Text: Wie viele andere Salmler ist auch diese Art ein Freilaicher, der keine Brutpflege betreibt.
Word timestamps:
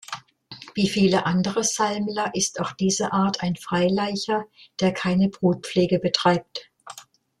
Wie 0.73 0.87
viele 0.89 1.27
andere 1.27 1.63
Salmler 1.63 2.33
ist 2.33 2.59
auch 2.59 2.71
diese 2.71 3.13
Art 3.13 3.43
ein 3.43 3.55
Freilaicher, 3.55 4.47
der 4.79 4.93
keine 4.95 5.29
Brutpflege 5.29 5.99
betreibt. 5.99 6.71